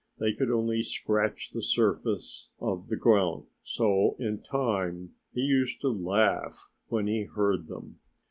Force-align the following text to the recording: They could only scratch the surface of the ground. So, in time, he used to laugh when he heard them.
They 0.17 0.33
could 0.33 0.49
only 0.49 0.81
scratch 0.81 1.51
the 1.51 1.61
surface 1.61 2.49
of 2.59 2.87
the 2.87 2.95
ground. 2.95 3.45
So, 3.61 4.15
in 4.17 4.41
time, 4.41 5.09
he 5.31 5.41
used 5.41 5.79
to 5.81 5.89
laugh 5.89 6.67
when 6.87 7.05
he 7.05 7.25
heard 7.25 7.67
them. 7.67 7.97